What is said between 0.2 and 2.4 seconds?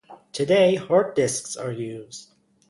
Today hard disks are used.